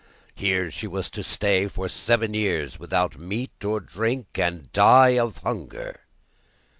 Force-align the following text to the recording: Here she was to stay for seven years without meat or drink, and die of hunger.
Here 0.33 0.71
she 0.71 0.87
was 0.87 1.11
to 1.11 1.23
stay 1.23 1.67
for 1.67 1.87
seven 1.87 2.33
years 2.33 2.79
without 2.79 3.19
meat 3.19 3.63
or 3.63 3.79
drink, 3.79 4.29
and 4.39 4.73
die 4.73 5.09
of 5.19 5.37
hunger. 5.37 6.07